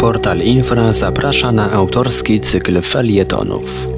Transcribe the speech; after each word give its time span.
Portal 0.00 0.40
Infra 0.42 0.92
zaprasza 0.92 1.52
na 1.52 1.72
autorski 1.72 2.40
cykl 2.40 2.82
felietonów. 2.82 3.88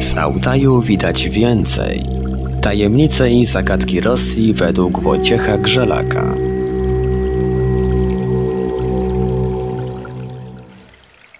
Z 0.00 0.18
Altaju 0.18 0.80
widać 0.80 1.28
więcej. 1.28 2.02
Tajemnice 2.62 3.30
i 3.30 3.46
zagadki 3.46 4.00
Rosji 4.00 4.54
według 4.54 5.00
Wojciecha 5.00 5.58
Grzelaka. 5.58 6.24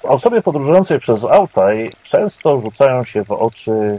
Osoby 0.02 0.42
podróżujące 0.42 0.98
przez 0.98 1.24
Altaj 1.24 1.90
często 2.02 2.60
rzucają 2.60 3.04
się 3.04 3.24
w 3.24 3.30
oczy 3.30 3.98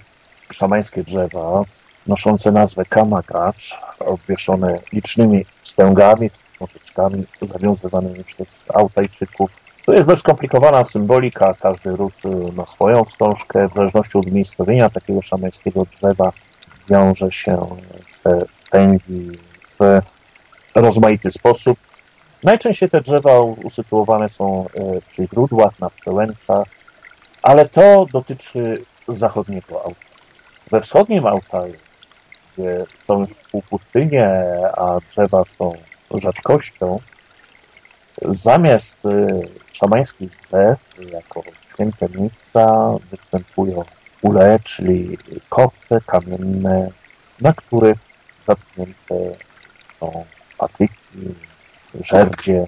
szamańskie 0.51 1.03
drzewa, 1.03 1.63
noszące 2.07 2.51
nazwę 2.51 2.85
kamagacz, 2.85 3.79
obwieszone 3.99 4.79
licznymi 4.93 5.45
wstęgami, 5.61 6.29
nożyczkami 6.61 7.25
zawiązywanymi 7.41 8.23
przez 8.23 8.47
Altajczyków. 8.73 9.51
To 9.85 9.93
jest 9.93 10.07
dość 10.07 10.21
skomplikowana 10.21 10.83
symbolika, 10.83 11.53
każdy 11.53 11.95
ród 11.95 12.13
ma 12.53 12.65
swoją 12.65 13.03
wstążkę. 13.03 13.69
W 13.69 13.73
zależności 13.73 14.17
od 14.17 14.27
umiejscowienia 14.27 14.89
takiego 14.89 15.21
szamańskiego 15.21 15.85
drzewa 15.85 16.31
wiąże 16.89 17.31
się 17.31 17.67
te 18.23 18.41
wstęgi 18.59 19.31
w 19.79 20.01
rozmaity 20.75 21.31
sposób. 21.31 21.79
Najczęściej 22.43 22.89
te 22.89 23.01
drzewa 23.01 23.39
usytuowane 23.39 24.29
są 24.29 24.65
przy 25.11 25.27
źródłach, 25.33 25.79
na 25.79 25.89
przełęczach, 25.89 26.67
ale 27.43 27.69
to 27.69 28.05
dotyczy 28.13 28.83
zachodniego 29.07 29.75
Altaju. 29.75 29.95
We 30.71 30.81
wschodnim 30.81 31.25
Altaju, 31.25 31.73
gdzie 32.57 32.85
są 33.07 33.19
już 33.19 33.29
półpustynie, 33.51 34.29
a 34.77 34.97
drzewa 35.09 35.43
są 35.57 35.73
rzadkością, 36.11 36.99
zamiast 38.21 38.97
szamańskich 39.71 40.29
drzew 40.29 40.79
jako 41.11 41.43
święte 41.73 42.09
miejsca 42.09 42.91
występują 43.11 43.83
ule, 44.21 44.59
czyli 44.63 45.17
kopce 45.49 46.01
kamienne, 46.05 46.89
na 47.41 47.53
których 47.53 47.97
zatknięte 48.47 49.15
są 49.99 50.25
patyki, 50.57 50.95
żerdzie, 52.01 52.67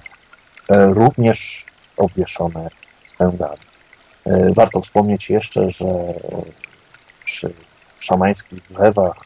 również 0.69 1.65
obwieszone 1.97 2.69
stęgami. 3.05 3.57
Warto 4.55 4.81
wspomnieć 4.81 5.29
jeszcze, 5.29 5.71
że 5.71 5.85
przy 7.25 7.53
szamańskich 8.09 8.63
drzewach 8.69 9.17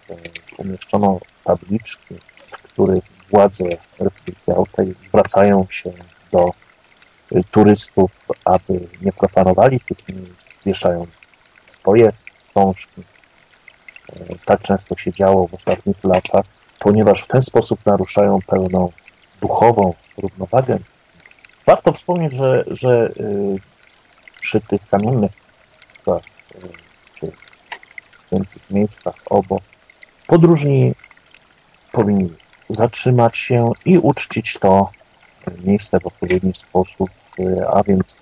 umieszczono 0.58 1.20
tabliczki, 1.44 2.16
w 2.52 2.58
których 2.58 3.03
władze 3.30 3.66
Republiki 4.00 4.52
Altej 4.58 4.95
zwracają 5.08 5.66
się 5.70 5.92
do 6.31 6.52
turystów, 7.52 8.11
aby 8.45 8.88
nie 9.02 9.14
profanowali 9.14 9.80
tych 9.80 10.09
miejsc, 10.09 10.45
wieszając 10.66 11.09
swoje 11.80 12.11
książki. 12.50 13.04
Tak 14.45 14.61
często 14.61 14.95
się 14.95 15.11
działo 15.11 15.48
w 15.48 15.54
ostatnich 15.54 16.04
latach, 16.04 16.45
ponieważ 16.80 17.22
w 17.23 17.28
ten 17.28 17.42
sposób 17.42 17.86
naruszają 17.86 18.39
pełną 18.48 18.92
duchową 19.42 19.94
równowagę. 20.17 20.78
Warto 21.66 21.92
wspomnieć, 21.92 22.34
że, 22.34 22.64
że 22.67 23.11
przy 24.42 24.61
tych 24.61 24.89
kamiennych 24.89 25.31
świętych 28.34 28.72
miejscach 28.72 29.16
obok 29.30 29.62
podróżni 30.28 30.94
powinni 31.92 32.34
zatrzymać 32.70 33.38
się 33.38 33.72
i 33.86 33.98
uczcić 33.98 34.58
to 34.59 34.89
miejsce 35.64 36.00
w 36.00 36.08
odpowiedni 36.08 36.54
sposób, 36.54 37.09
a 37.73 37.84
więc 37.84 38.17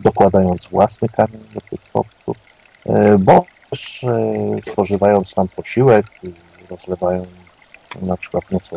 dokładając 0.00 0.66
własny 0.66 1.08
kamień 1.08 1.44
do 1.54 1.60
tych 1.60 1.80
kopców, 1.92 2.36
bo 3.18 3.44
też 3.70 4.04
spożywając 4.72 5.34
tam 5.34 5.48
posiłek 5.48 6.06
i 6.22 6.32
rozlewając 6.70 7.28
na 8.02 8.16
przykład 8.16 8.50
nieco 8.50 8.76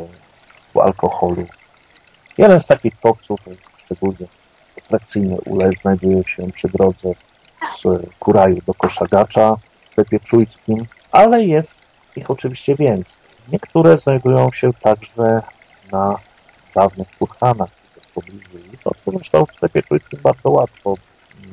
alkoholu. 0.83 1.45
Jeden 2.37 2.59
z 2.61 2.67
takich 2.67 2.99
kopców, 2.99 3.39
szczególnie 3.77 4.27
atrakcyjny 4.77 5.37
ule, 5.45 5.69
znajduje 5.71 6.23
się 6.23 6.51
przy 6.51 6.67
drodze 6.67 7.09
z 7.77 7.83
Kuraju 8.19 8.61
do 8.67 8.73
Koszagacza 8.73 9.55
sklepie 9.97 10.19
czujskim, 10.19 10.85
ale 11.11 11.43
jest 11.43 11.81
ich 12.15 12.31
oczywiście 12.31 12.75
więcej. 12.75 13.17
Niektóre 13.51 13.97
znajdują 13.97 14.51
się 14.51 14.73
także 14.73 15.41
na 15.91 16.15
dawnych 16.75 17.07
kurhanach 17.19 17.69
w 18.01 18.13
pobliżu. 18.13 18.57
I 18.73 18.77
to 18.77 18.91
zresztą 19.07 19.45
w 19.45 19.55
sklepie 19.55 19.83
czujskim 19.83 20.19
bardzo 20.23 20.49
łatwo. 20.49 20.95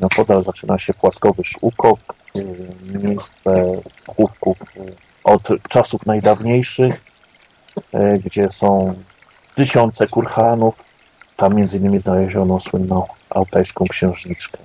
Na 0.00 0.08
podal 0.08 0.42
zaczyna 0.42 0.78
się 0.78 0.94
płaskowy 0.94 1.44
szukok, 1.44 1.98
miejsce 2.92 3.80
chówków 4.16 4.58
od 5.24 5.48
czasów 5.68 6.06
najdawniejszych, 6.06 7.04
gdzie 8.24 8.50
są 8.50 8.94
tysiące 9.54 10.06
kurhanów. 10.06 10.84
Tam 11.36 11.54
między 11.54 11.76
innymi 11.76 11.98
znaleziono 12.00 12.60
słynną 12.60 13.06
altajską 13.30 13.84
księżniczkę. 13.84 14.58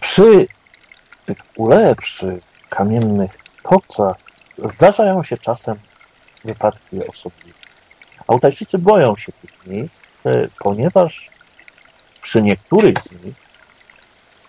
Przy 0.00 0.46
tych 1.26 1.38
ule, 1.56 1.94
kamiennych 2.76 3.38
kopcach 3.62 4.16
zdarzają 4.64 5.22
się 5.22 5.38
czasem 5.38 5.76
wypadki 6.44 7.06
osobliwe. 7.06 7.58
Altajczycy 8.28 8.78
boją 8.78 9.16
się 9.16 9.32
tych 9.32 9.66
miejsc, 9.66 10.00
ponieważ 10.58 11.30
przy 12.22 12.42
niektórych 12.42 12.98
z 12.98 13.12
nich 13.24 13.34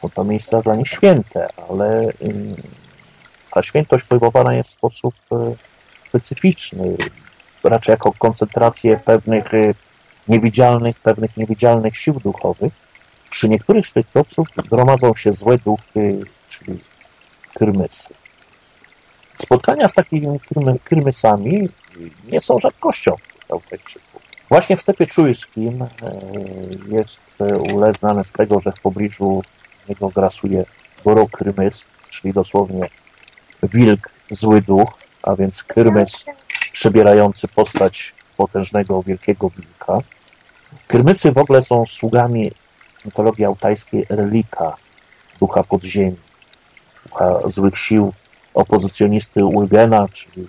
są 0.01 0.09
to 0.09 0.23
miejsca 0.23 0.61
dla 0.61 0.75
nich 0.75 0.87
święte, 0.87 1.47
ale 1.69 2.03
ta 3.51 3.61
świętość 3.61 4.05
pojmowana 4.05 4.53
jest 4.53 4.69
w 4.69 4.73
sposób 4.73 5.15
specyficzny, 6.09 6.97
raczej 7.63 7.93
jako 7.93 8.11
koncentrację 8.11 8.97
pewnych 8.97 9.45
niewidzialnych, 10.27 10.99
pewnych 10.99 11.37
niewidzialnych 11.37 11.97
sił 11.97 12.13
duchowych. 12.13 12.73
Przy 13.29 13.49
niektórych 13.49 13.87
z 13.87 13.93
tych 13.93 14.11
kopców 14.11 14.47
gromadzą 14.55 15.15
się 15.15 15.31
złe 15.31 15.57
duchy, 15.57 16.19
czyli 16.49 16.79
krymysy. 17.53 18.13
Spotkania 19.37 19.87
z 19.87 19.93
takimi 19.93 20.39
krymysami 20.83 21.69
nie 22.31 22.41
są 22.41 22.59
rzadkością 22.59 23.15
Altajczyków. 23.49 24.21
Właśnie 24.49 24.77
w 24.77 24.81
stepie 24.81 25.07
czujskim 25.07 25.85
jest 26.91 27.19
ule 27.73 27.93
znane 27.93 28.23
z 28.23 28.31
tego, 28.31 28.59
że 28.59 28.71
w 28.71 28.79
pobliżu 28.81 29.43
niego 29.89 30.09
grasuje 30.09 30.65
goro 31.05 31.27
czyli 32.09 32.33
dosłownie 32.33 32.89
wilk, 33.63 34.09
zły 34.31 34.61
duch, 34.61 34.93
a 35.23 35.35
więc 35.35 35.63
krymys 35.63 36.25
przybierający 36.71 37.47
postać 37.47 38.13
potężnego, 38.37 39.03
wielkiego 39.03 39.49
wilka. 39.49 39.97
Krymysy 40.87 41.31
w 41.31 41.37
ogóle 41.37 41.61
są 41.61 41.85
sługami 41.85 42.51
mitologii 43.05 43.45
altajskiej 43.45 44.05
relika, 44.09 44.75
ducha 45.39 45.63
podziemi, 45.63 46.17
ducha 47.13 47.39
złych 47.45 47.77
sił, 47.77 48.13
opozycjonisty 48.53 49.45
Ulgena, 49.45 50.07
czyli 50.13 50.47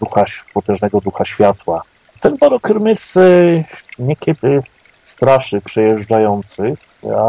ducha, 0.00 0.24
potężnego 0.54 1.00
ducha 1.00 1.24
światła. 1.24 1.82
Ten 2.20 2.36
Krymys 2.62 3.18
niekiedy 3.98 4.62
straszy 5.04 5.60
przejeżdżających, 5.60 6.78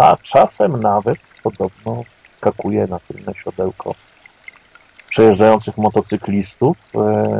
a 0.01 0.17
czasem 0.23 0.81
nawet 0.81 1.17
podobno 1.43 2.03
skakuje 2.37 2.87
na 2.87 2.99
tylne 2.99 3.33
siodełko 3.33 3.95
przejeżdżających 5.09 5.77
motocyklistów. 5.77 6.77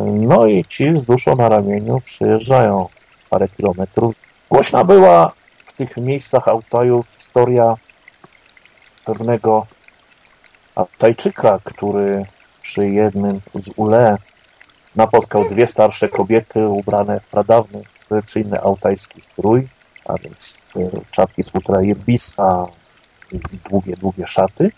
No 0.06 0.48
i 0.48 0.66
ci 0.66 0.98
z 0.98 1.02
duszą 1.02 1.36
na 1.36 1.50
ramieniu 1.50 2.02
przejeżdżają 2.06 2.88
parę 3.30 3.48
kilometrów. 3.48 4.14
Głośna 4.50 4.84
była 4.84 5.32
w 5.68 5.74
tych 5.74 5.98
miejscach 5.98 6.48
Altaju 6.48 7.04
historia 7.18 7.76
pewnego 9.06 9.68
Altajczyka, 10.78 11.60
który 11.64 12.26
przy 12.62 12.90
jednym 12.90 13.42
z 13.56 13.70
ule 13.76 14.18
napotkał 14.96 15.50
dwie 15.50 15.68
starsze 15.68 16.10
kobiety 16.10 16.68
ubrane 16.68 17.20
w 17.20 17.26
pradawny, 17.26 17.82
tradycyjny 18.08 18.62
altajski 18.62 19.22
strój, 19.22 19.68
a 20.06 20.14
więc 20.18 20.58
czapki 21.12 21.44
z 21.44 21.50
futra 21.50 21.82
jebisa 21.82 22.66
i 23.32 23.40
długie, 23.70 23.96
długie 23.98 24.28
szaty. 24.28 24.72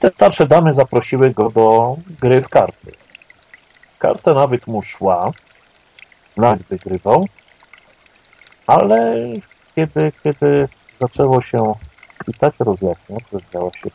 Te 0.00 0.10
starsze 0.10 0.46
damy 0.46 0.74
zaprosiły 0.74 1.30
go 1.30 1.50
do 1.50 1.96
gry 2.20 2.42
w 2.42 2.48
karty. 2.48 2.92
Karta 3.98 4.34
nawet 4.34 4.66
mu 4.66 4.82
szła, 4.82 5.32
nawet 6.36 6.62
wygrywał, 6.62 7.26
ale 8.66 9.14
kiedy, 9.74 10.12
kiedy 10.24 10.68
zaczęło 11.00 11.42
się 11.42 11.74
i 12.28 12.34
tak 12.34 12.54
rozjaśniać, 12.58 13.24
rozdziała 13.32 13.70
się 13.72 13.90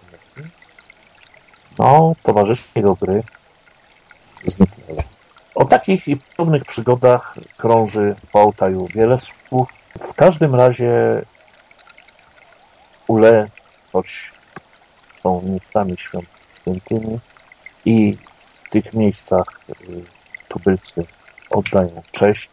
no, 1.80 2.16
towarzysze 2.24 2.64
jego 2.76 2.96
gry 2.96 3.24
zniknęły. 4.46 5.04
O 5.56 5.66
takich 5.66 6.08
i 6.08 6.18
podobnych 6.18 6.66
przygodach 6.66 7.36
krąży 7.58 8.16
po 8.32 8.42
Altaju 8.42 8.88
wiele 8.88 9.18
słów. 9.18 9.70
W 10.02 10.14
każdym 10.14 10.56
razie 10.56 11.22
Ule, 13.08 13.50
choć 13.94 14.32
są 15.24 15.42
miejscami 15.42 15.96
świętymi 15.98 17.20
i 17.86 18.18
w 18.64 18.70
tych 18.70 18.94
miejscach 18.94 19.60
y, 19.70 20.04
tubylcy 20.48 21.06
oddają 21.50 22.02
cześć 22.12 22.50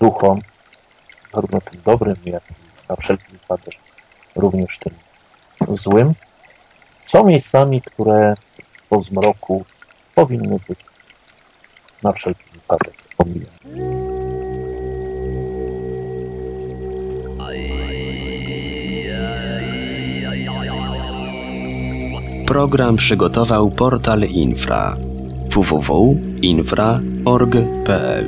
duchom, 0.00 0.40
zarówno 1.34 1.60
tym 1.60 1.82
dobrym, 1.84 2.16
jak 2.24 2.50
i 2.50 2.54
na 2.88 2.96
wszelki 2.96 3.32
wypadek 3.32 3.74
również 4.36 4.78
tym 4.78 4.94
złym. 5.68 6.14
Są 7.06 7.24
miejscami, 7.24 7.82
które 7.82 8.34
po 8.88 9.00
zmroku 9.00 9.64
powinny 10.14 10.58
być 10.68 10.78
na 12.02 12.12
wszelki 12.12 12.44
wypadek 12.52 12.94
omijane. 13.18 13.46
Program 22.46 22.96
przygotował 22.96 23.70
portal 23.70 24.20
Infra. 24.20 24.96
www.infra.org.pl 25.48 28.26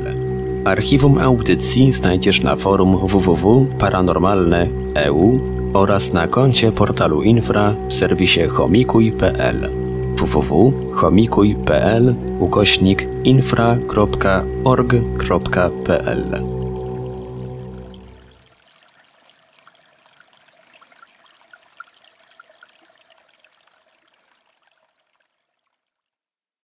Archiwum 0.64 1.18
audycji 1.18 1.92
znajdziesz 1.92 2.42
na 2.42 2.56
forum 2.56 3.06
www.paranormalne.eu 3.06 5.57
oraz 5.72 6.12
na 6.12 6.28
koncie 6.28 6.72
portalu 6.72 7.22
Infra 7.22 7.74
w 7.88 7.92
serwisie 7.94 8.46
homikuj.pl 8.48 9.70
www.homikuj.pl 10.16 12.14
ukośnik 12.40 13.08
infra.org.pl 13.24 14.18